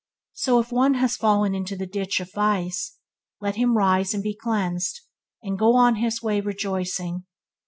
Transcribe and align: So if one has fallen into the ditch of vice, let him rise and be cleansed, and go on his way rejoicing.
So 0.33 0.57
if 0.57 0.71
one 0.71 0.95
has 0.95 1.15
fallen 1.15 1.53
into 1.53 1.75
the 1.75 1.85
ditch 1.85 2.19
of 2.19 2.33
vice, 2.33 2.97
let 3.39 3.55
him 3.57 3.77
rise 3.77 4.15
and 4.15 4.23
be 4.23 4.35
cleansed, 4.35 4.99
and 5.43 5.59
go 5.59 5.75
on 5.75 5.97
his 5.97 6.23
way 6.23 6.41
rejoicing. 6.41 7.25